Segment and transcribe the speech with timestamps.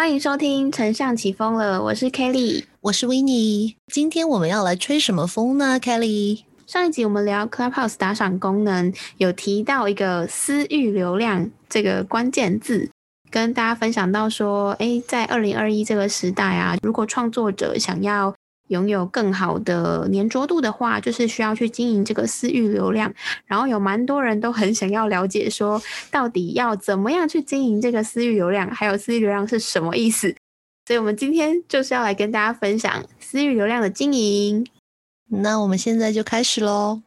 [0.00, 12.90] 欢迎收听《丞相起风了》，我是 Kelly，我是 w i n n e 今天我们要来吹什么风呢？Kelly，上一集我们聊 Clubhouse 打赏功能，有提到一个私域流量这个关键字，
[13.30, 18.34] 跟大家分享到说，哎，在二零二一这个时代啊，如果创作者想要
[18.70, 23.12] 拥有更好的粘着度的话，就是需要去经营这个私域流量。
[23.46, 25.80] 然后有蛮多人都很想要了解，说
[26.10, 30.34] 到底要怎么样去经营这个私域流量，还有私域流量是什么意思。
[30.86, 34.66] 所以我们今天就是要来跟大家分享私域流量的经营。
[35.28, 37.02] 那我们现在就开始喽。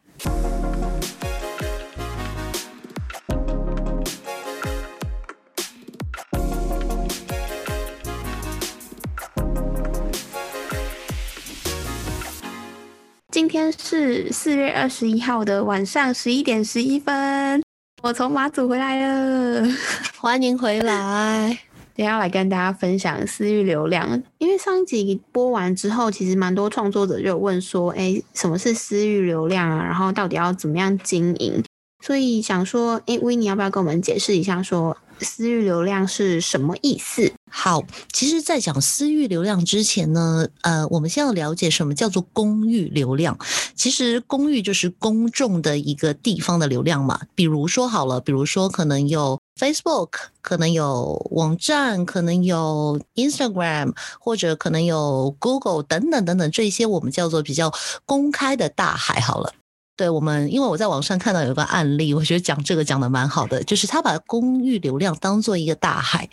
[13.43, 17.61] 今天是四月二十一号的晚上十一点十一分，
[18.01, 19.67] 我从马祖回来了，
[20.17, 21.49] 欢迎回来。
[21.93, 29.83] 今天要来跟大家分享私域流量，因为上一集播完之后，其实蛮多创作者就有问说，哎，什么是私域流量啊？
[29.83, 31.61] 然后到底要怎么样经营？
[32.01, 34.95] 所以想说，哎，维尼要不要跟我们解释一下说？
[35.19, 37.31] 私域流量是什么意思？
[37.49, 43.37] 好，其实，在讲私域流量之前呢，呃，我们先要了解什么叫做公域流量。
[43.75, 47.19] 其实，公域就是公众的一个地方的流量嘛。
[47.35, 50.09] 比如说，好了，比如说可能有 Facebook，
[50.41, 57.71] 可能有网站，可能有 Instagram，或者可能有 Google 等等等等，这些我们叫做比较
[58.05, 59.19] 公开的大海。
[59.19, 59.53] 好了。
[59.95, 66.27] 对我们，因为我在网上看到有个案例，我觉得讲这个讲的蛮好的，就是他把公域流量当做一个大海，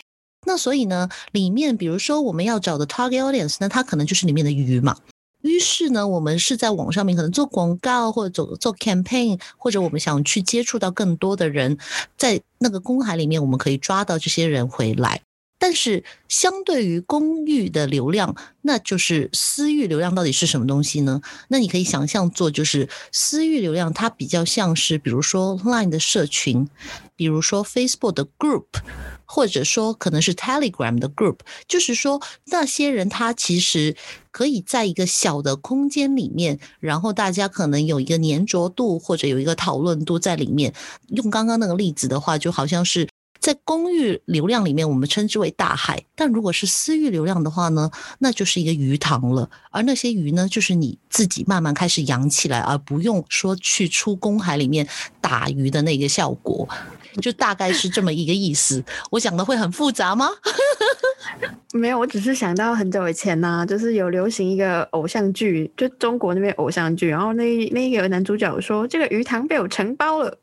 [0.45, 4.97] 那所以呢，里面比如说我们要找的 target audience，那它可能就是里面的鱼嘛。
[5.41, 11.77] 于是呢，我们是在网上面可能做广告或者做做 campaign，或者我们想去接触到更多的人，
[12.15, 15.21] 在那个公海里面，我们可以抓到这些人回来。
[15.63, 21.21] 但是，相对于公域的流量，那就是私域流量到底是什么东西呢？
[21.49, 26.67] 那你可以想象做，就是私域流量，它比较像是，比如说 Line 的社群，
[27.15, 28.65] 比如说 Facebook 的 Group，
[29.25, 33.95] 或者说可能是 Telegram 的 Group，就是说那些人他其实
[34.31, 40.73] 可以在一个小的空间里面，然后大家可能有一个粘着度或者有一个讨论度在里面。
[41.09, 43.07] 用刚刚那个例子的话，就好像是。
[43.41, 49.49] 在公域流量里面，我们称之为大海；但如果是私域流量的话呢，那就是一个鱼塘了。
[49.71, 54.87] 而那些鱼呢，就是你自己慢慢开始养起来，而不用说去出公海里面
[55.19, 56.69] 打鱼的那个效果。
[57.21, 60.29] 就大概是这么一个意思，我讲的会很复杂吗？
[61.73, 70.37] 没有，我只是想到很久以前呢，就是有流行一个偶像剧，就中国那边偶像剧，然后那那个男主角说这个鱼塘被我承包了。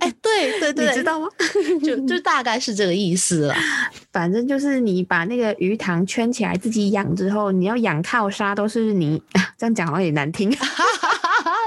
[0.00, 1.26] 哎，对对对， 你知道吗？
[1.82, 3.54] 就就大概是这个意思了。
[4.12, 9.22] 反正就是你把那个鱼塘圈起来自己养之后，你要养套沙都是你，
[9.56, 10.54] 这样讲好像也难听，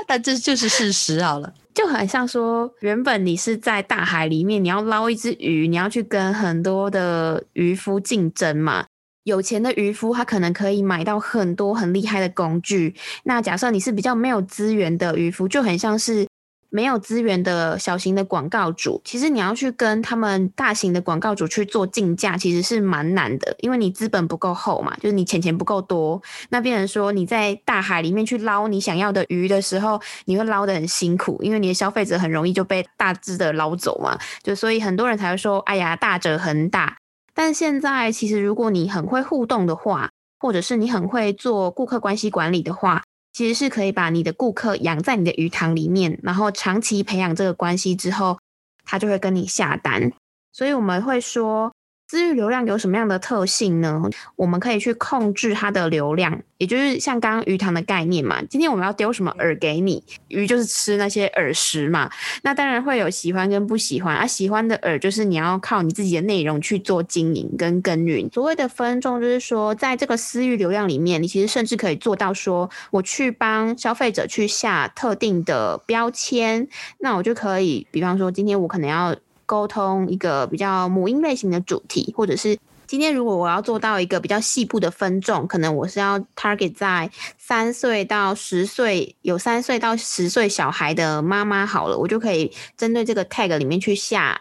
[0.07, 1.53] 但这就是事实好了。
[1.73, 8.85] 就很像说，原本你是在大海里面，你要捞一只鱼，你要去跟很多的渔夫竞争嘛。
[9.23, 12.95] 有钱的渔夫他可能可以买到很多很厉害的工具。
[13.23, 16.27] 那假设你是比较没有资源的渔夫，就很像是。
[16.73, 26.21] 没有资源的小型的广告主，其实你要去跟他们大型的广告主去做竞价，其实是蛮难的，因为你资本不够厚嘛，就是你钱钱不够多。
[26.49, 34.17] 那变成说你在大海里面去捞你想要的鱼的时候，你会捞得很辛苦，因为你的消费者很容易就被大只的捞走嘛。
[34.41, 36.95] 就所以很多人才会说，哎呀，大者恒大。
[37.33, 43.03] 但现在其实如果你很会互动的话，或者是你很会做顾客关系管理的话。
[43.33, 48.39] 其实是可以把你的顾客养在你的鱼塘里面，然后长期培养这个关系之后，
[48.83, 50.11] 他就会跟你下单。
[50.51, 51.71] 所以我们会说。
[52.11, 54.03] 私域流量有什么样的特性呢？
[54.35, 58.43] 我们可以去控制它的流量，也就是像刚刚鱼塘的概念嘛。
[58.49, 60.03] 今天我们要丢什么饵给你？
[60.27, 62.11] 鱼就是吃那些饵食嘛。
[62.43, 64.27] 那当然会有喜欢跟不喜欢啊。
[64.27, 68.29] 喜欢的饵就是你要靠你自己的内容去做经营跟耕耘。
[68.33, 76.67] 所谓的分众，就是说在这个私域流量里面，你其实甚至可以做到说，我去帮消费者去下特定的标签，
[76.99, 79.15] 那我就可以，比方说今天我可能要。
[79.51, 82.57] 沟通一个比较母婴类型的主题，或者是
[82.87, 94.39] 今天如果我要做到一个比较细部的分众，可能我是要 target 在三岁到十岁，有三岁到十岁小孩的妈妈好了，我就可以针对这个 tag 里面去下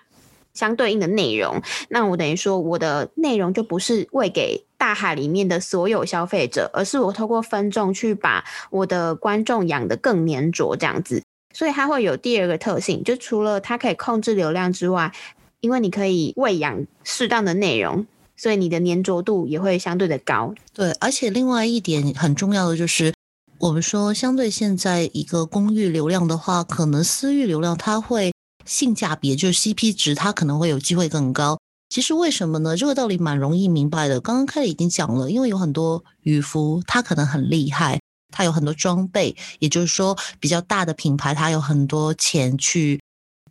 [0.55, 1.61] 相对应的内容。
[1.89, 11.21] 那我等于说我的内容就不是喂给大海里面的所有消费者，而是我透过分众去把我的观众养得更粘着，这样子。
[11.53, 15.13] 所以它会有第二个特性，就除了它可以控制流量之外，
[15.61, 18.07] 因为你可以喂养适当的内容，
[18.37, 20.55] 所以你的粘着度也会相对的高。
[20.73, 23.13] 对，而且另外一点很重要的就是，
[23.59, 28.33] 我们说相对现在一个公域流量的话，可能私域流量它会
[28.65, 31.59] 性价比，就是 CP 值，它可能会有机会更高。
[31.91, 32.77] 其实为什么呢？
[32.77, 34.21] 这个道理蛮容易明白的。
[34.21, 38.01] 刚刚开始已经讲了，因为有很多渔夫，他可能很厉害，
[38.31, 43.01] 他有很多装备，也就是说比较大的品牌，他有很多钱去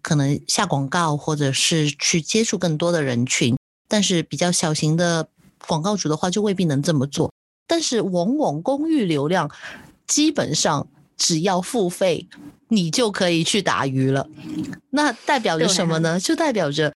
[0.02, 3.58] 可能下广告，或者是去接触更多的人群。
[3.88, 5.28] 但是比较小型的
[5.68, 7.34] 广告主的话，就未必能这么做。
[7.68, 9.50] 但是往往公域流量，
[10.08, 10.88] 基本上
[11.18, 12.28] 只要付费，
[12.68, 14.28] 你就可以去打鱼了。
[14.92, 16.20] 那代表着什么呢？
[16.20, 16.94] 就代表着。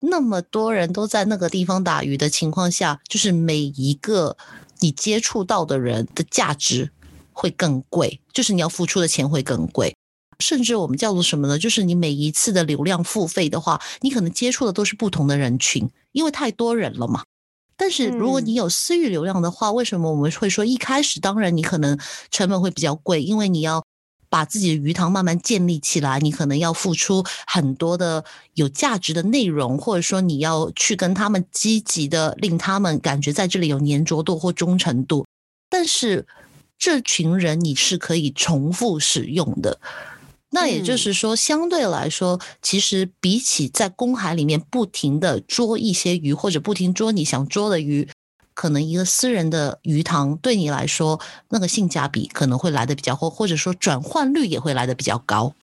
[0.00, 4.36] 那么多人都在那个地方打鱼的情况下，就是每一个
[4.80, 6.92] 你接触到的人的价值
[7.36, 9.94] 会更贵，就是你要付出的钱会更贵。
[10.40, 11.58] 甚至我们叫做什么呢？
[11.58, 17.22] 就是你每一次的流量付费的话，你可能接触的都是不同的人群，因为太多人了嘛。
[17.76, 21.98] 但是如果你有私域流量的话，为什么我们会说一开始当然你可能
[22.30, 23.84] 成本会比较贵，因为你要。
[24.28, 28.24] 把自己的鱼塘慢慢建立起来，你可能要付出很多的
[28.54, 35.24] 有价值的内容，或者说你要去跟他们积极的令他们感觉在这里有粘着度或忠诚度。
[35.70, 36.26] 但是
[36.78, 39.80] 这群人你是可以重复使用的，
[40.50, 48.08] 那也就是说，相对来说，其实比起在公海里面不停的捉一些鱼，或者不停捉你想捉的鱼。
[48.54, 51.20] 可能一个私人的鱼塘对你来说，
[51.50, 55.54] 那个性价比可能会来的比较或或者说转换率也会来的比较高。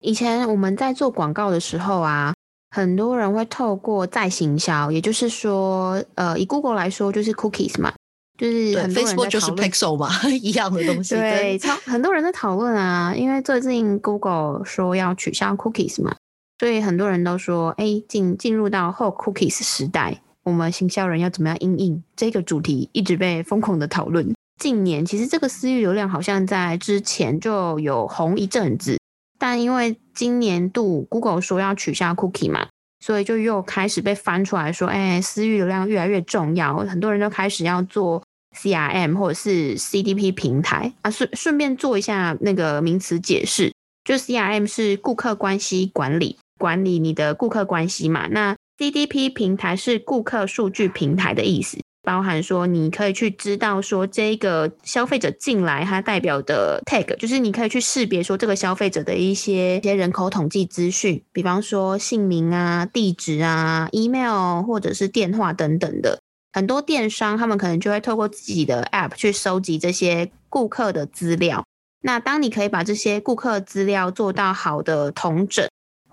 [0.00, 2.34] 以前我们在做广告的时候啊，
[2.70, 7.92] 很多人会透过再行销，也就是说，呃，以 Google 来说就是 Cookies 嘛，
[8.38, 10.10] 就是很多人在就是 Pixel 嘛，
[10.42, 11.14] 一样的东西。
[11.14, 16.14] 对，超很多人在讨论啊，因为最近 Google 说要取消 Cookies 嘛，
[16.58, 20.20] 所以很多人都说，哎，进进入到后 Cookies 时代。
[20.44, 24.32] 我们行销人要怎么样应应这个主题，一直被疯狂的讨论。
[24.60, 28.96] 近年其实这个私域流量好像在之前就有红一阵子，
[29.40, 32.68] 但因为今年度 Google 说要取消 Cookie 嘛，
[33.00, 38.22] 所以就又开始被翻出来说，哎，私域流量越来越重要，很多人都开始要做
[38.56, 41.10] CRM 或者是 CDP 平台啊。
[41.10, 43.72] 顺顺便做一下那个名词解释，
[44.04, 48.26] 就 CRM 是顾客关系管理，管理你的顾客关系嘛。
[48.28, 66.20] 那 CDP 平台是顾客数据平台的意思，包含说你可以去知道说这个消费者进来，它代表的 tag，就是你可以去识别说这个消费者的一些一些人口统计资讯，比方说姓名啊、地址啊、email 或者是电话等等的。
[66.52, 71.64] 很多电商他们可能就会透过自己的 app 去收集这些顾客的资料。
[72.02, 75.66] 那当你可以把这些顾客资料做到好的同整。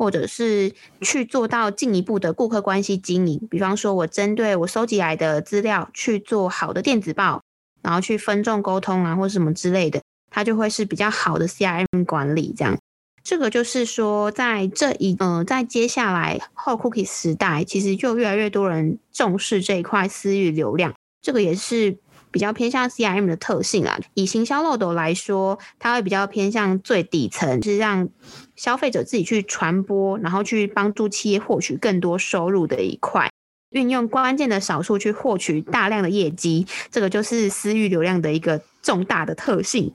[0.03, 0.69] 或者是
[0.99, 7.41] 去做到进一步的顾客关系经营，比方说，我针对我收集来的资料去做好的电子报，
[7.81, 12.53] 然后去分众沟通啊，或什么之类的，它就会是比较好的 CRM 管理。
[12.53, 12.77] 这样，
[13.23, 21.97] 这个就是说，在这一呃，在接下来后 Cookie 时代，其实就越来越多人重视这一块私域流量，这个也是。
[22.33, 28.09] 比较偏向 CRM 的特性啊，以行销漏斗来说，它会比较偏向最底层，是让
[28.55, 33.29] 消费者自己去传播，然后去帮助企业获取更多收入的一块。
[33.73, 39.93] 运用关键的少数去获取大量的业绩，这个就是私域流量的一个重大的特性。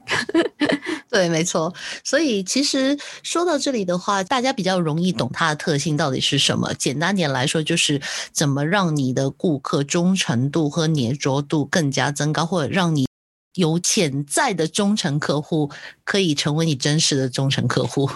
[1.10, 1.72] 对，没错。
[2.04, 6.74] 所以其实说到这里的话，大家比较容易懂它的特性到底是什么。
[6.74, 8.00] 简单点来说，就是
[8.30, 13.06] 怎么让你的顾客忠诚度和粘着度更加增高，或者让你
[13.54, 15.70] 有潜在的忠诚客户
[16.04, 18.10] 可以成为你真实的忠诚客户，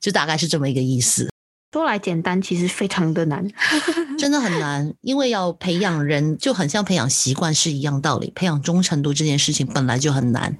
[0.00, 1.33] 就大概是这么一个意思。
[1.74, 3.44] 说来简单，其实非常的难，
[4.16, 4.94] 真的很难。
[5.00, 8.30] 因为要培养人，就很像培养习惯是一样道理。
[8.32, 10.56] 培养忠诚度这件事情本来就很难，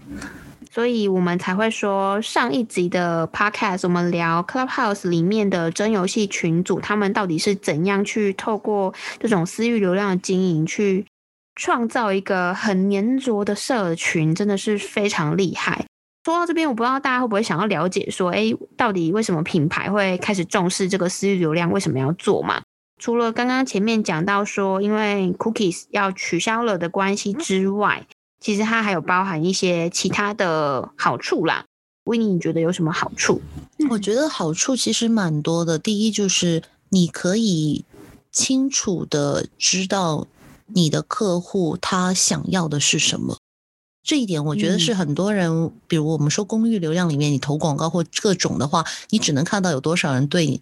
[0.73, 11.06] 所以我们才会说上一集的 podcast，我们聊 Clubhouse 里面的真游戏群组，他们到底是怎样去透过这种私域流量的经营，去
[11.54, 15.87] 创造一个很粘着的社群，真的是非常厉害。
[16.25, 21.71] 说到这边，我不知道大家会不会想要了解，说，哎，到底为什么品牌会开始重视这个私域流量？
[21.71, 22.62] 为什么要做嘛？
[22.99, 28.07] 除了刚刚前面讲到说，因为 cookies 要取消了的关系之外，
[28.40, 31.66] 其实它还有包含一些其他的好处啦。
[32.04, 33.43] 维尼，你觉得有什么好处？
[33.90, 35.78] 我觉得好处其实蛮多的。
[35.78, 37.85] 第一就是你可以
[38.33, 40.26] 清楚的知道
[40.69, 43.37] 你的客户他想要的是什么。
[44.04, 50.61] 这一点我觉得是很多人，比如我们说公域流量里面，你投广告或各种的话，你只能看到有多少人对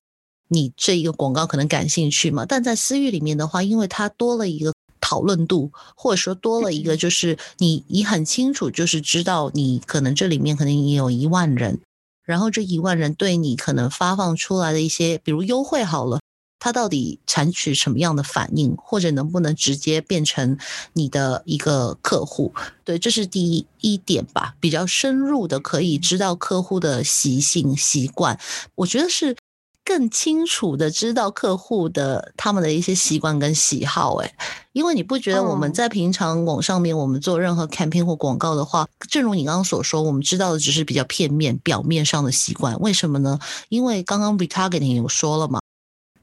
[0.48, 2.46] 你这一个广告可能感兴趣嘛。
[2.46, 11.80] 但在私域里面的话，因为它多了一个讨论度，或者说多了一个就是你你很清楚，就是知道你可能这里面可能也有一万人，
[12.24, 16.20] 然后这一万人对你可能发放出来的一些，比如优惠好了。
[16.62, 20.56] 他到底采取什么样的反应，或者能不能直接变成
[20.92, 22.54] 你的一个客户？
[22.84, 28.38] 对，这是第一一点吧，比较深入的可以知道客户的习性习惯。
[28.76, 29.36] 我觉得是
[29.84, 34.14] 更清楚的知道客户的他们的一些习惯跟喜好。
[34.18, 34.32] 诶，
[34.70, 42.78] 因为你不觉得我们在平常网上面我们做任何 campaign 或广告的话，正如你刚刚所说，我们知道的只是比较片面、表面上的习惯。
[42.78, 43.40] 为什么呢？
[43.68, 45.58] 因为刚刚 retargeting 有说了嘛。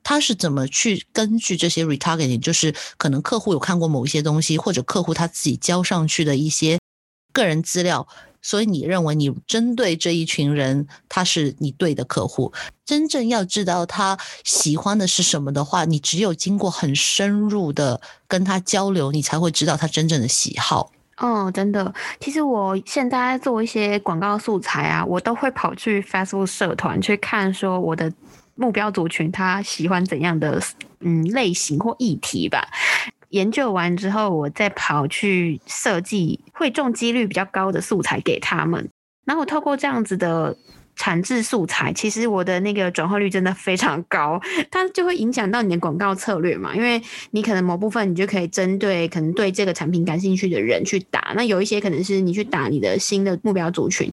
[0.10, 6.80] 他是怎么去根据这些 retargeting，就是可能客户有看过某一些东西，或者客户他自己交上去的一些
[7.32, 8.08] 个人资料，
[8.42, 12.52] 所以你认为你针对这一群人，他是你对的客户。
[12.84, 20.92] 真正要知道他喜欢的是什么的话，你只有经过很深入的跟他交流，你才会知道他真正的喜好。
[21.18, 28.12] 哦，真的，其实我现在做一些广告素材啊，我都会跑去 Facebook 社团去看，说我的。
[28.60, 30.62] 目标族群他喜欢怎样的
[31.00, 32.68] 嗯类型或议题吧？
[33.30, 38.90] 研究完之后，我再跑去设计会中几率比较高的素材给他们。
[39.26, 40.58] 然后透过这样子的
[40.96, 44.42] 产制素材，其实我的那个转化率真的非常高。
[44.72, 46.76] 它就会影响到你的广告策略嘛？
[46.76, 47.02] 因为
[47.32, 51.32] 你可能某部分你就可以针对可能对这个产品感兴趣的人去打。
[51.36, 54.12] 那有一些可能是你去打你的新的目标族群。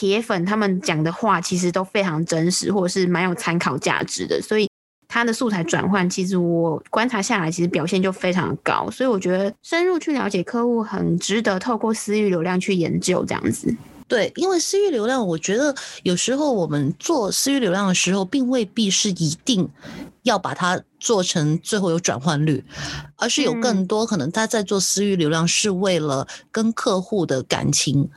[0.00, 4.66] 铁粉他们讲的话其实都非常真实，或者是蛮有参考价值的，所以
[5.06, 8.90] 他的素材转换，其实我观察下来，其实表现就非常高。
[8.90, 13.76] 所以我觉得深入去了解客户，很值得透过私域流量去研究这样子。
[14.08, 19.68] 对，因为私域流量，我觉得有时候我们做私域流量的时候，并未必是一定
[20.22, 22.64] 要把它做成最后有转换率，
[23.16, 28.08] 而是有更多可能他在做私域流量是为了跟客户的感情。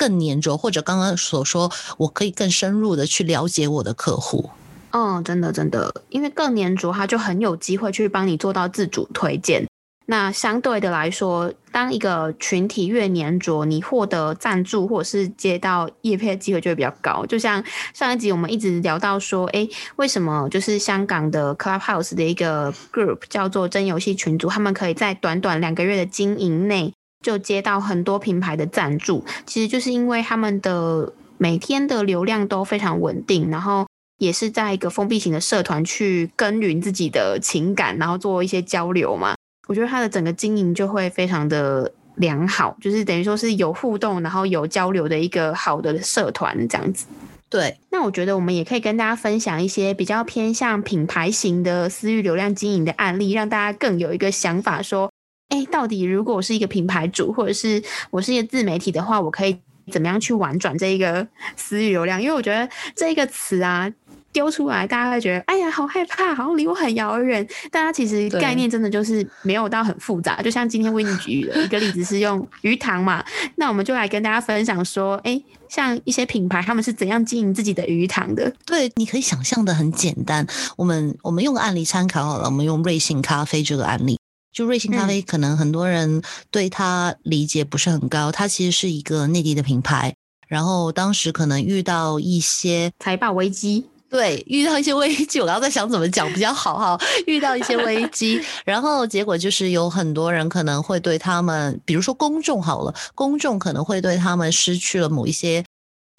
[0.00, 4.48] 更粘着，或者刚刚所说，我可以更深入的去了解我的客户。
[4.92, 9.66] 嗯，真的真的，因为更粘着，他就很有机会去帮你做到自主推荐。
[10.06, 17.24] 那相对的来说，当一个群体越粘着，你获得赞助或者是接到叶片的机会就会比较高。
[17.26, 17.62] 就像
[17.94, 26.92] 上一集我们一直聊到说，哎，为什么就是香港的 Clubhouse 的一个 group 叫做真游戏群组，他们可以在短短两个月的经营内。
[27.20, 33.86] 就接到很多品牌的赞助，其实就是因为他们的每天的流量都非常稳定，然后
[34.18, 39.34] 也是在一个封闭型的社团去耕耘自己的情感，然后做一些交流嘛。
[39.68, 47.06] 我觉得他的整个经营就会非常的良好，就是等于说是有互动，然后有交流的一个好的社团这样子。
[47.50, 55.10] 对，那我觉得我们也可以跟大家分享一些比较偏向品牌型的私域流量经营的案例，让大家更有一个想法说。
[55.50, 59.56] 哎，到底如果我是一个品牌主，或者是我是一个自媒体的话，我可以
[59.90, 61.26] 怎么样去玩转这一个
[61.56, 62.20] 私域流量？
[62.22, 63.90] 因为我觉得这个词啊
[64.32, 67.44] 丢出来，大家会觉得哎呀好害怕，好像离我很遥远。
[67.72, 70.40] 大家其实概念真的就是没有到很复杂。
[70.40, 73.24] 就像今天为你举的一个例子是用鱼塘嘛，
[73.56, 78.52] 那我们就来跟大家分享说，哎，像一些品牌他们是怎样经营自己的鱼塘的？
[78.64, 80.46] 对，你可以想象的很简单。
[80.76, 84.19] 我们我们用个案例参考好了，我们用瑞幸咖啡这个案例。
[84.52, 88.32] 就瑞幸咖啡，可能很多人对它理解不是很高。
[88.32, 90.14] 它其实是一个内地的品牌，
[90.48, 95.40] 然后当时可能遇到一些财报危机，对，遇到一些危机。
[95.40, 105.64] 我刚刚在想怎么讲比较好哈， 遇到一些危机，然后结果就是有很多人可能会对他们，比如说公众好了，公众可能会对他们失去了某一些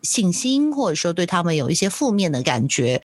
[0.03, 3.01] 信心，或者说对他们有一些负面的感觉。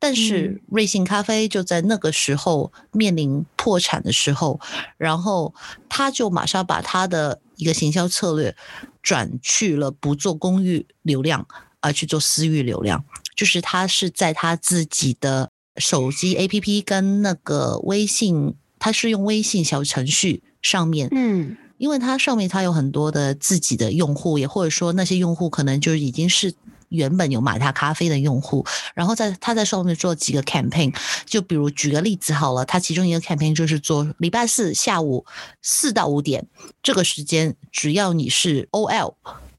[0.00, 4.60] 但是瑞幸咖啡就在那个时候面临破产的时候，
[4.96, 5.52] 然后
[5.88, 8.54] 他就马上把他的一个行销策略
[9.02, 11.46] 转去了不做公域流量，
[11.80, 13.04] 而去做私域流量。
[13.34, 26.54] 就是他是在他自己的手机 APP 跟那个微信，他是用微信小程序上面，嗯，因为它上面它有很多的自己的用户，也或者说那些用户可能就已经是。
[26.88, 28.64] 原本有买他咖啡的用户，
[28.94, 30.94] 然后在他在上面做几个 campaign，
[31.26, 35.24] 就比如举个例子好了，他其中一个 campaign 就是做礼拜四下午
[35.62, 36.46] 四到五点
[36.82, 39.14] 这个时间，只要你是 OL，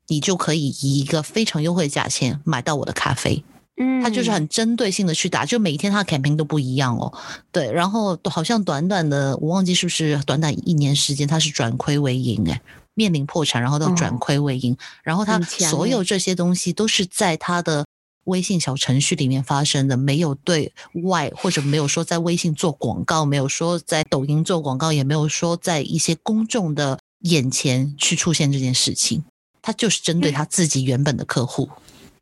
[0.07, 3.43] 你就可以以一个非常优惠价钱买到我的咖啡。
[3.81, 7.13] 嗯，他就是很针对性的去打，就每一天他的 campaign 都不一样哦。
[7.49, 12.61] 对，然后好像短短的我忘记是不是短短一年时间，他是转亏为盈哎。
[12.99, 17.85] 面临破产，然后到转亏为盈，然后他所有这些东西都是在他的
[18.25, 20.73] 微信小程序里面发生的，没有对
[21.05, 29.23] 外或者没有说在微信做广告，没有说在抖音做广告，也没有说在一些公众的眼前去出现这件事情。
[29.61, 31.69] 他就是针对他自己原本的客户。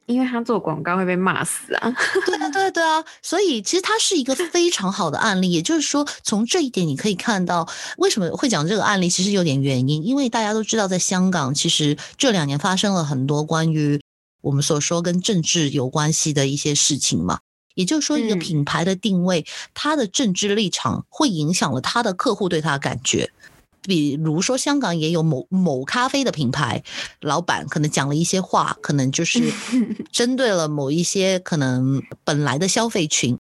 [0.08, 1.94] 因为他做广告会被骂死啊！
[2.26, 3.04] 对对对对啊！
[3.22, 5.52] 所以其实它是一个非常好的案例。
[5.52, 10.06] 也就是说，从这一点你可以看到，为什么会讲这个案例，其实有点原因。
[10.06, 14.02] 因为大家都知道，在香港，其实这两年发生了很多关于
[14.42, 17.40] 我们所说跟政治有关系的一些事情嘛。
[17.76, 23.30] 也就是说，一个品牌的定位，它的政治立场会影响了他的客户对他的感觉。
[23.88, 26.84] 比如说，香港也有某某咖啡的品牌
[27.22, 29.52] 老板，可能讲了一些话，可能就 是
[30.12, 33.38] 针对了某一些可能本来的消费群，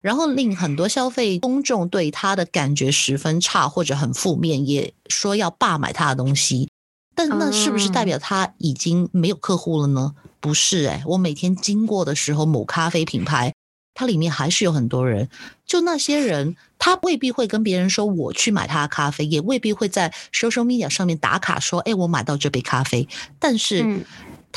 [0.00, 6.70] 然后令很多消费公众对他的感觉十分差或者很负面，也说要罢买他的东西。
[7.14, 10.14] 但那是不是代表他已经没有客户了呢？
[10.38, 13.52] 不是，哎，我每天经过的时候，某咖啡品牌。
[13.98, 15.28] 它里面还是有很多人，
[15.66, 23.08] 就那些人，他未必会跟别人说我去买他的咖啡，也未必会在 social media 上面打卡说，哎，我买到这杯咖啡，
[23.40, 24.04] 但是。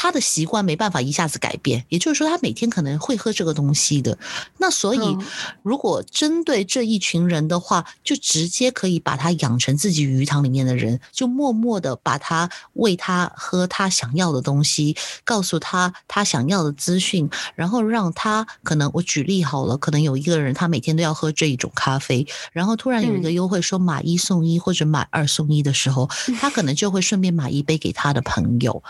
[0.01, 4.17] 他的习惯没办法一下子改变，也就是说，他每天可能会喝这个东西的。
[4.57, 5.17] 那所以，
[5.61, 28.81] 如果针对这一群人的话，就直接可以把他养成自己鱼塘里面的人，就默默的把他喂他喝他想要的东西，告诉他他想要的资讯，然后让他可能我举例好了，可能有一个人他每天都要喝这一种咖啡，然后突然有一个优惠说买一送一或者买二送一的时候，他可能就会顺便买一杯给他的朋友。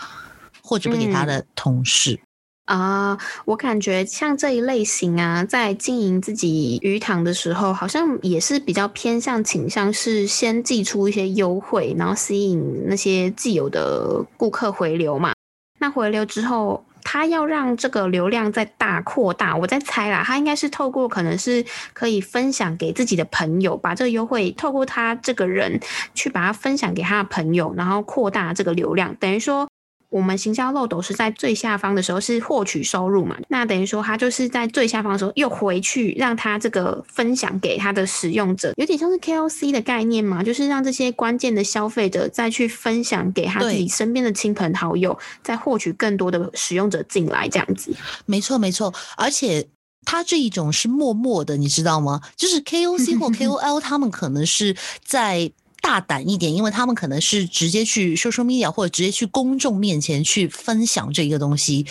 [0.62, 2.20] 或者不给他的同事
[2.66, 15.32] 啊，我感觉像这一类型啊，在经营自己鱼塘的时候，好像也是比较偏向倾向是先寄出一些优惠，然后吸引那些既有的顾客回流嘛。
[15.80, 25.80] 那回流之后，他要让这个流量再大扩大，我在猜啦，他应该是透过可能是可以分享给自己的朋友，把这个优惠透过他这个人
[26.14, 29.68] 去把它分享给他的朋友，然后扩大这个流量，等于说。
[30.12, 33.34] 我们行销漏斗是在最下方的时候是获取收入嘛？
[33.48, 47.96] 那等于说他就是在最下方的时候又回去让他这个分享给他的使用者，有点像是 KOC 的概念嘛，就是让这些关键的消费者再去分享给他自己身边的亲朋好友，再获取更多的使用者进来这样子。
[48.26, 49.66] 没错，没错，而且
[50.04, 52.20] 他这一种是默默的，你知道吗？
[52.36, 55.50] 就是 KOC 或 KOL 他们可能是在。
[55.82, 61.84] 大胆一点，因为他们可能是直接去 social media 或者直接去公众面前去分享这一个东西。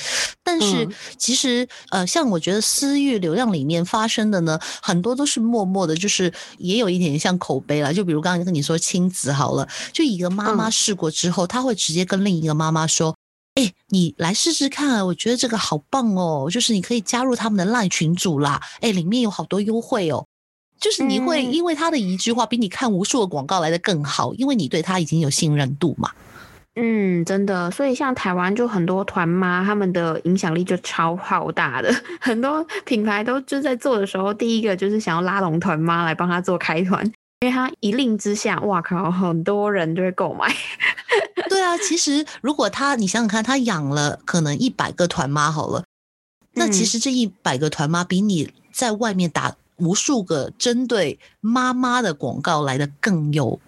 [0.44, 7.94] 但是其实，呃，像我觉得私域流量里面发生的呢，很多都是默默的，就是也有一点像口碑了。
[7.94, 13.16] 就比如刚刚跟你说亲子好了，就一个妈妈试过之后，她会直接跟另一个妈妈说
[13.56, 20.26] ：“哎，你来试试看，我觉得这个好棒哦，就是你可以加入他们的赖群组啦，哎，里面有好多优惠哦。”
[20.82, 26.10] 就是你会因为他的一句话比你看无数的广告来的更好，因为你对他已经有信任度嘛。
[26.76, 37.06] 嗯，真的，所以像台湾就很多团妈，他们的影响力就超浩大的， 很多品牌都就在做的时候，第一个就是想要拉拢团妈来帮他做开团，
[37.42, 40.52] 因为他一令之下，哇靠，很多人就会购买。
[41.48, 45.84] 对啊，其实如果他，你想想看，他养了可能一百个团妈好了，
[46.54, 49.56] 那其实这一百个团妈比你在外面打。
[49.82, 53.60] 无数个针对妈妈的广告来的更有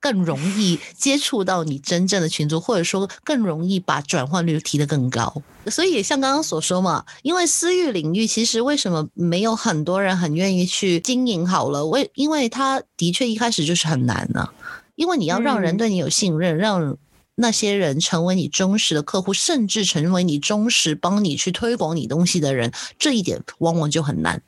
[0.00, 5.42] 更容易接触到你真正的群组，或者说更容易把转换率提得更高。
[5.66, 11.84] 所以像刚刚所说嘛，因为私域领域其实为什么没有很多人很愿意去经营好了？
[11.86, 14.48] 为因为它的确一开始就是很难呢，
[14.94, 16.96] 因为你要让人对你有信任，让
[17.34, 24.40] 那些人成为你忠实的客户，甚至成为你忠实帮你去推广你东西的人，这一点往往就很难。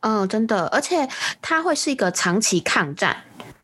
[0.00, 1.08] 嗯，真的，而且
[1.42, 3.16] 它会是一个长期抗战。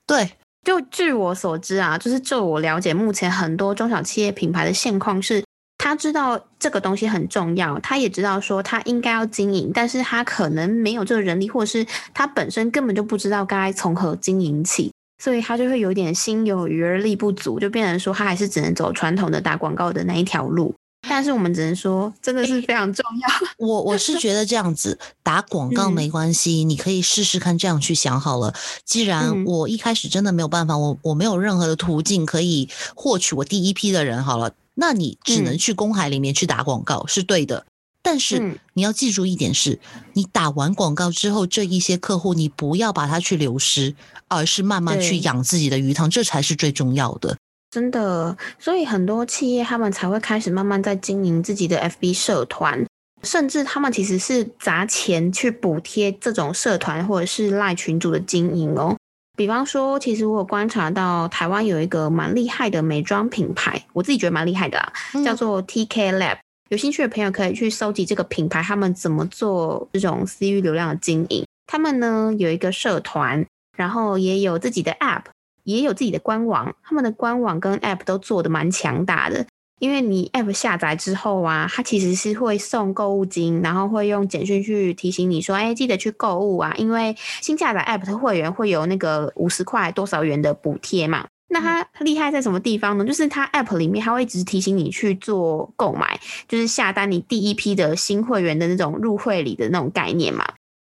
[0.06, 0.32] 对，
[0.64, 5.44] 就据我所知啊，就是就我了解，目前很多中小企业品牌的现况是，
[5.78, 20.74] 他知道这个东西很重要，他也知道说他应该要经营，但是他可能没有这个人力，或者是他本身根本就不知道该从何经营起，所以他就会有点心有余而力不足，就变成说他还是只能走传统的打广告的那一条路。
[21.16, 23.28] 但是我们只能说，真的是非常重要。
[23.56, 28.52] 我我是觉得这样子打广告没关系，你可以试试看这样去想好了。
[28.84, 37.64] 既然我一开始真的没有办法，我我没有任何的途径可以获取我第一批的人好了，那你只能去公海里面去打广告是对的。
[38.02, 39.80] 但是你要记住一点是，
[40.12, 43.94] 你打完广告之后，这一些客户你不要把它去流失，
[44.28, 47.38] 而是慢慢去养自己的鱼塘，这才是最重要的。
[47.76, 52.82] 真的，所以很多企业他们才会开始慢慢在经营自己的 FB 社团，
[53.22, 58.96] 甚至他们其实是砸钱去补贴这种社团或者是赖群主的经营哦。
[59.36, 64.90] 比方说，其实我有观察到台湾有一个蛮厉害的美妆品牌，我自己觉得蛮厉害的啦，
[65.22, 66.38] 叫做 TK Lab。
[66.70, 71.44] 有兴趣的朋友可以去搜集这个品牌，他们怎么做这种私域流量的经营。
[71.66, 73.44] 他们呢有一个社团，
[73.76, 75.24] 然后也有自己的 App，
[75.66, 76.74] 也有自己的官网。
[76.82, 79.44] 他们的官网跟 App 都做的蛮强大的。
[79.78, 86.72] 因为你 App 下载之后啊，它其实是会送购物金，然后会用简讯去提醒你说，哎，记得去购物啊。
[86.78, 91.26] 因为新下载 App 的会员会有那个五十块多少元的补贴嘛。
[91.48, 93.04] 那它厉害在什么地方呢？
[93.04, 100.44] 就是它 App 里面，它会一直提醒你去做购买，就是下单你第一批的新会员的那种入会礼的那种概念嘛。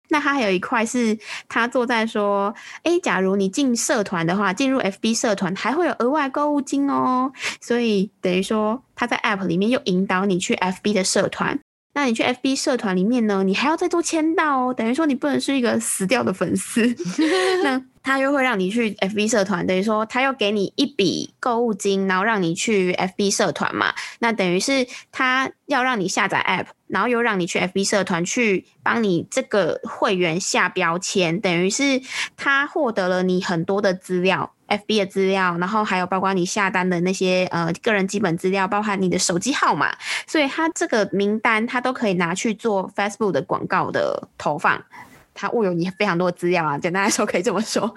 [0.08, 1.16] 那他还有一块是，
[1.48, 7.32] 他坐在说，哎，假如你进社团的话，进入 FB 社团还会有额外购物金哦。
[7.60, 11.58] 所以等于说，他在 App 里面又引导你去 FB 的社团。
[11.94, 14.74] 那你去 FB 社团里面呢，你还要再做签到哦。
[14.74, 16.94] 等于说，你不能是一个死掉的粉丝。
[17.64, 23.92] 那他又会让你去 FB 社团，等于说他要给你一笔购物金，然后让你去 FB 社团嘛。
[24.20, 26.68] 那等于是他要让你下载 App。
[26.88, 32.00] 然后又让你去 FB 社团去帮你这个会员下标签，等于是
[32.34, 39.94] 他获得了你很多的资料，FB 的资料，然后还有包括你下单的那些呃个人基本资料，包含你的手机号码，
[40.26, 44.82] 所以他这个名单他都可以拿去做 Facebook 的广告的投放。
[45.38, 47.94] 他握有你非常多资料啊，简单来说可以这么说。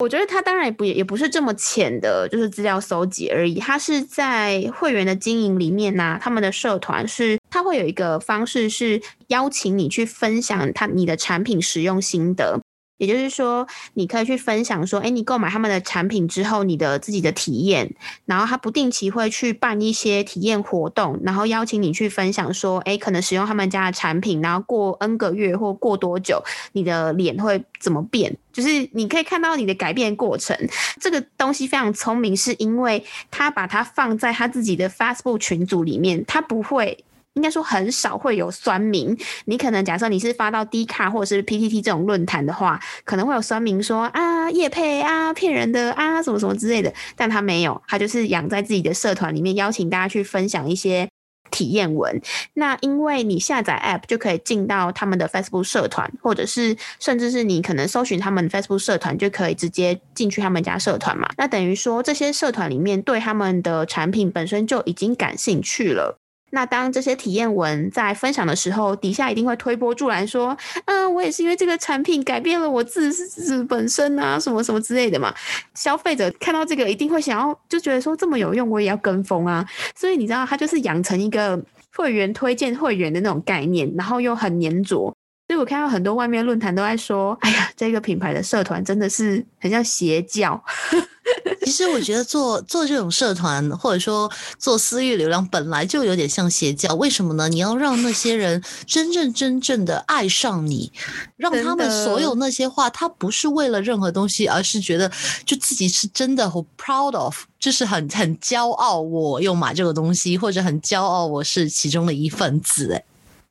[0.00, 3.60] 我觉得他当然也不也也不是这么浅的，就是资料搜集而已。
[3.60, 12.58] 他是在会员的经营里面呢，他们的社团是他会有一个方式是邀请你去分享他你的产品使用心得。
[13.00, 17.94] 也就是说，你可以去分享说，哎，你购买他们的产品之后，你的自己的体验，
[18.26, 28.36] 然后他不定期会去办一些体验活动，然后邀请你去分享说，哎，可能使用他们家的产品，然后过 N 个月或过多久，你的脸会怎么变？
[28.52, 30.54] 就是你可以看到你的改变过程。
[31.00, 37.02] 这个东西非常聪明，是因为他把它放在他自己的 Facebook 群组里面，他不会。
[37.34, 51.08] 应该说很少会有酸民，你可能假设你是发到 D 卡或者是 PTT 这种论坛的话，可能会有酸民说啊叶配啊骗人的啊什么什么之类的，但他没有，他就是养在自己的社团里面，邀请大家去分享一些
[51.52, 52.20] 体验文。
[52.54, 61.28] 那因为你下载 App 就可以进到他们的 Facebook 社团，或者是甚至是你可能搜寻他们 Facebook 社团就可以直接进去他们家社团嘛。
[61.36, 66.18] 那等于说这些社团里面对他们的产品本身就已经感兴趣了。
[66.50, 75.34] 那当这些体验文在分享的时候，底下一定会推波助澜，说，嗯，我也是因为这个产品改变了我自自本身啊，什么什么之类的嘛。
[75.74, 79.64] 消费者看到这个一定会想要，就觉得说这么有用，我也要跟风啊。
[79.94, 81.60] 所以你知道，它就是养成一个
[81.94, 85.14] 会员推荐会员的那种概念，然后又很粘着。
[85.50, 90.62] 所以我看到很多外面论坛都在说，哎呀，这个品牌的社团真的是很像邪教。
[91.66, 96.94] 其实我觉得做做这种社团，或者说做私域流量，本来就有点像邪教。
[96.94, 97.48] 为什么呢？
[97.48, 100.92] 你要让那些人真正真正的爱上你，
[101.36, 105.10] 让他们所有那些话，他不是为了任何东西，而是觉得
[105.44, 112.92] 就自己是真的很 proud of，就是很很骄傲，我又买这个东西，或者很骄傲我是其中的一份子。
[112.92, 113.02] 哎。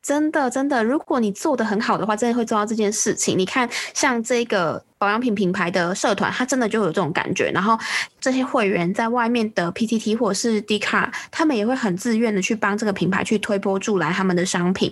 [0.10, 3.38] 真的，真的，如果你做的很好的话，真的会做到这件事情。
[3.38, 7.52] 你看，像这个保养品品牌的社团，它真的就有这种感觉。
[7.52, 7.78] 然后
[8.19, 14.91] 这些会员在外面的 PTT 或者是 D 卡，他们也会很自愿的去帮这个品牌去推波助澜他们的商品。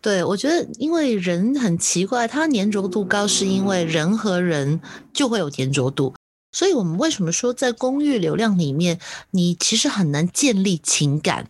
[0.00, 4.80] 对，我觉得因为人很奇怪，它粘着度高，是因为人和人
[5.12, 6.14] 就会有粘着度。
[6.52, 8.98] 所以我们为什么说在公寓流量里面，
[9.32, 11.46] 你其实很难建立情感？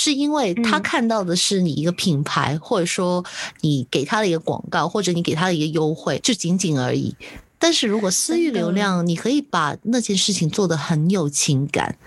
[0.00, 3.24] 是因为他看到的是你一个品牌，或者说
[3.62, 7.16] 你给他的一个广告，或者你给他的一个优惠，就仅仅而已。
[7.58, 11.98] 但是如果私域流量，你可以把那件事情做得很有情感，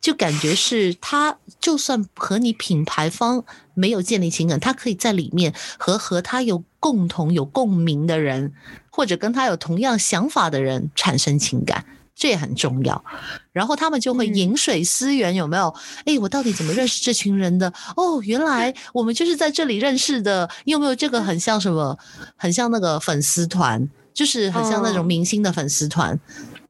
[0.00, 3.44] 就感觉是他就算和你品牌方
[3.74, 8.52] 没有建立情感，他可以在里面和和他有共同有共鸣的人，
[8.88, 11.84] 或者跟他有同样想法的人产生情感。
[12.20, 13.02] 这也很重要，
[13.50, 15.74] 然后他们就会饮水思源，有没有？
[16.04, 17.72] 哎，我到底怎么认识这群人的？
[17.96, 20.46] 哦，原来我们就是在这里认识的。
[20.64, 21.98] 你有没有这个很像什么？
[22.36, 26.20] 很像那个粉丝团，就是很像那种明星的粉丝团。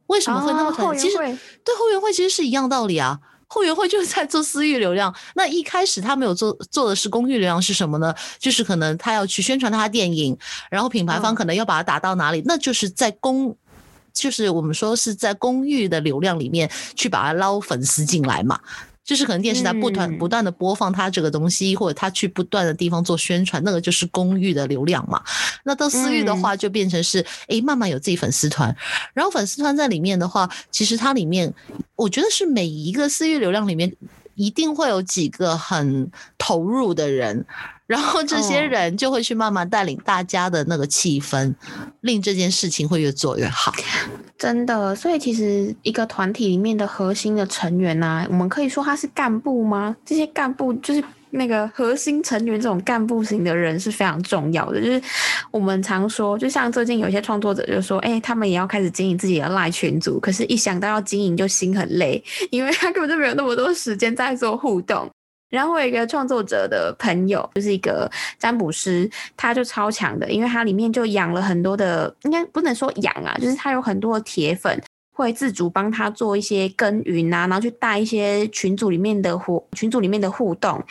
[0.07, 0.97] 为什么会那么团？
[0.97, 3.19] 其实对后援会其实是一样道理啊。
[3.49, 5.13] 后援会就是在做私域流量。
[5.35, 8.15] 那一开始他没有做做的是公域流量是什么呢？
[8.39, 10.39] 就是可能他要去宣传他的电影，
[10.71, 12.41] 然后品牌方可能要把它打到哪里？
[12.47, 13.57] 那就是在公。
[14.13, 18.59] 就是我们说是在公寓的流量里面去把它捞粉丝进来嘛，
[19.05, 25.23] 就是可能电视台不断不断的播放他这个东西，或者他去不断的地方做宣传，那个就是公域的流量嘛。
[25.65, 28.75] 那到私域的话，就变成是诶，慢慢有自己粉丝团，
[29.15, 31.53] 然后粉丝团在里面的话，其实它里面，
[31.97, 33.93] 我觉得是每一个私域流量里面。
[34.37, 37.45] 一定会有几个很投入的人，
[37.91, 41.53] 然后这些人就会去慢慢带领大家的那个气氛，
[42.03, 43.73] 令这件事情会越做越好。
[44.39, 49.97] 真的，所以其实一个团体里面的核心的成员呢，我们可以说他是干部吗？
[50.07, 51.03] 这些干部就是。
[51.33, 55.01] 那个核心成员这种干部型的人是非常重要的，就是
[55.53, 65.09] 我们常说，就像最近有些创作者就说，哎，他们也要开始经营自己的赖群组，可是，一想到要经营就心很累，因为他根本就没有那么多时间在做互动。
[65.51, 74.81] 然后我有一个创作者的朋友，就是一个占卜师，他就超强的，因为他里面就养了很多的，应该不能说养啊，就是他有很多的铁粉。
[75.13, 80.83] 会自主帮他做一些耕耘啊，然后去带一些群组里面的互群组里面的互动。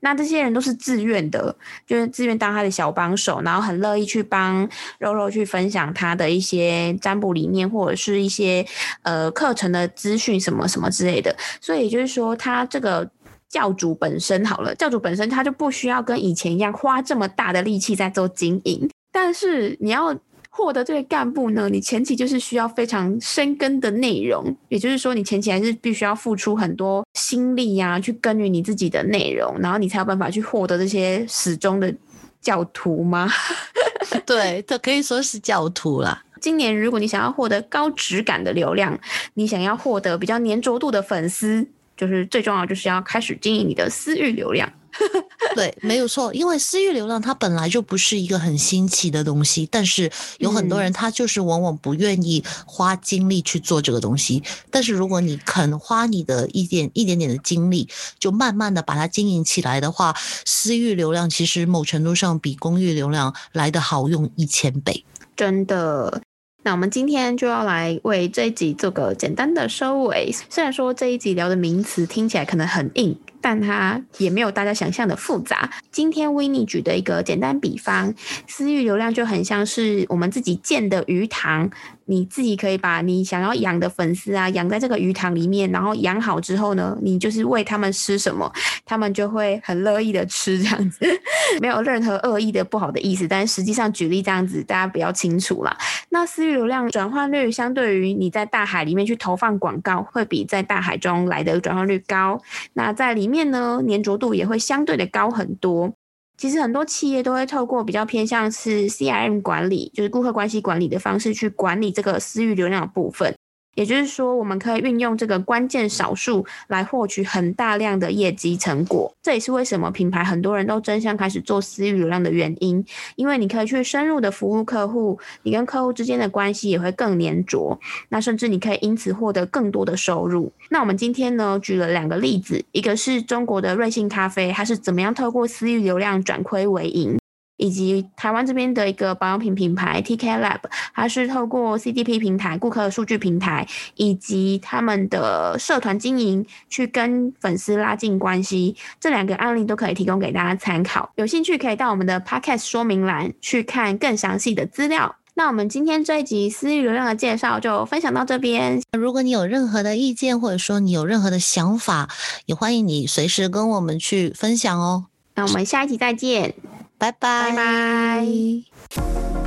[0.00, 8.62] 那这些人都是自愿的，就是自愿当他的小帮手，然后很乐意去帮肉肉去分享他的一些占卜理念或者是一些
[9.04, 11.34] 呃课程的资讯什么什么之类的。
[11.58, 13.08] 所以就是说，他这个
[13.48, 20.16] 教主本身好了，教主本身他就不需要跟以前一样花这么大的力气在做经营，但是你要。
[20.50, 31.94] 获得这个干部呢，你前期就是需要非常深耕的内容，也就是说，你前期还是必须要付出很多心力呀，去耕耘你自己的内容，然后你才有办法去获得这些始终的
[32.40, 33.30] 教徒吗？
[34.26, 36.22] 对，这可以说是教徒了。
[36.40, 38.98] 今年如果你想要获得高质感的流量，
[39.34, 44.72] 你想要获得比较粘着度的粉丝，就是最重要就是要开始经营你的私域流量。
[45.54, 54.42] 对，没有错，因为私域流量它本来就不是一个很新奇的东西，但是有很多人他就是往往不愿意花精力去做这个东西。
[54.70, 65.04] 但是如果你肯花你的一点一点点的精力，就慢慢的把它经营起来的话，私域流量其实某程度上比公域流量来的好用一千倍，
[65.36, 66.22] 真的。
[66.68, 70.30] 那我们今天就要来为这一集做个简单的收尾。
[70.50, 73.18] 虽然说这一集聊的名词听起来可能很硬。
[73.40, 75.70] 但它也没有大家想象的复杂。
[75.90, 78.12] 今天维尼举的一个简单比方，
[78.46, 81.70] 私域流量就很像是我们自己建的鱼塘。
[82.10, 88.50] 你自己可以把你想要养的粉丝啊养在这个鱼塘里面，然后养好之后呢，你就是喂他们吃什么，
[88.86, 91.00] 他们就会很乐意的吃这样子，
[91.60, 93.28] 没有任何恶意的不好的意思。
[93.28, 95.76] 但实际上举例这样子，大家比较清楚啦。
[96.08, 102.40] 那私域流量转换率相对于你在大海里面去投放广告，会比在大海中来的转换率高。
[102.72, 105.92] 那在里面面呢，粘着度也会相对的高很多。
[106.36, 113.32] 其实很多企业都会透过比较偏向是 CRM 管理，就是顾客关系管理的方式去管理这个私域流量的部分。
[113.78, 119.14] 也就是说，我们可以运用这个关键少数来获取很大量的业绩成果。
[119.22, 122.84] 这也是为什么品牌很多人都争相开始做私域流量的原因。
[123.14, 127.78] 因为你可以去深入的服务客户，你跟客户之间的关系也会更粘着。
[128.08, 130.50] 那甚至你可以因此获得更多的收入。
[130.70, 137.16] 那我们今天呢，举了两个例子，一个是中国的瑞幸咖啡，它是怎么样透过私域流量转亏为盈。
[137.58, 140.60] 以及台湾这边的一个保养品品牌 TK Lab，
[140.94, 148.74] 它是透过 CDP 平台、顾客数据平台以及他们的社团经营，去跟粉丝拉近关系。
[148.98, 151.12] 这两个案例都可以提供给大家参考。
[151.16, 155.16] 有兴趣可以到我们的 Podcast 说明栏去看更详细的资料。
[155.34, 158.82] 那我们今天这一集私域流量的介绍就分享到这边。
[158.98, 162.08] 如果你有任何的意见，或者说你有任何的想法，
[162.46, 165.06] 也欢迎你随时跟我们去分享哦。
[165.36, 166.54] 那我们下一集再见。
[166.98, 169.37] 拜拜。